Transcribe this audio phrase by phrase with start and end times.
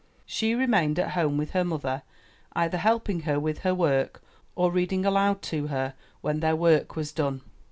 [0.25, 2.01] She remained at home with her mother,
[2.53, 4.19] either helping her with her work
[4.55, 7.41] or reading aloud to her when their work was done.